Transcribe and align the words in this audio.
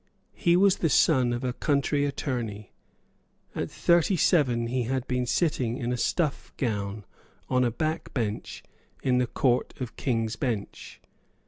He 0.33 0.57
was 0.57 0.77
the 0.77 0.89
son 0.89 1.31
of 1.31 1.43
a 1.43 1.53
country 1.53 2.05
attorney. 2.05 2.73
At 3.53 3.69
thirty 3.69 4.15
seven 4.17 4.65
he 4.65 4.85
had 4.85 5.05
been 5.07 5.27
sitting 5.27 5.77
in 5.77 5.93
a 5.93 5.95
stuff 5.97 6.51
gown 6.57 7.05
on 7.51 7.63
a 7.63 7.69
back 7.69 8.11
bench 8.11 8.63
in 9.03 9.19
the 9.19 9.27
Court 9.27 9.75
of 9.79 9.95
King's 9.97 10.35
Bench. 10.37 10.99